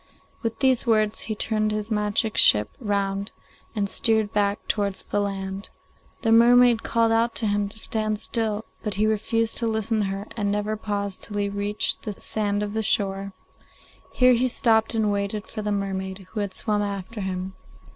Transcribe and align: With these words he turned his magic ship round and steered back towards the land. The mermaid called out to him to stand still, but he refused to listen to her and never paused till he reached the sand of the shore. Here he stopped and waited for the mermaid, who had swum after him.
With 0.41 0.57
these 0.57 0.87
words 0.87 1.19
he 1.19 1.35
turned 1.35 1.71
his 1.71 1.91
magic 1.91 2.35
ship 2.35 2.71
round 2.79 3.31
and 3.75 3.87
steered 3.87 4.33
back 4.33 4.67
towards 4.67 5.03
the 5.03 5.19
land. 5.21 5.69
The 6.23 6.31
mermaid 6.31 6.81
called 6.81 7.11
out 7.11 7.35
to 7.35 7.45
him 7.45 7.69
to 7.69 7.77
stand 7.77 8.17
still, 8.19 8.65
but 8.81 8.95
he 8.95 9.05
refused 9.05 9.59
to 9.59 9.67
listen 9.67 9.99
to 9.99 10.05
her 10.05 10.27
and 10.35 10.51
never 10.51 10.75
paused 10.75 11.21
till 11.21 11.37
he 11.37 11.49
reached 11.49 12.01
the 12.01 12.13
sand 12.13 12.63
of 12.63 12.73
the 12.73 12.81
shore. 12.81 13.33
Here 14.11 14.33
he 14.33 14.47
stopped 14.47 14.95
and 14.95 15.11
waited 15.11 15.47
for 15.47 15.61
the 15.61 15.71
mermaid, 15.71 16.25
who 16.31 16.39
had 16.39 16.55
swum 16.55 16.81
after 16.81 17.21
him. 17.21 17.53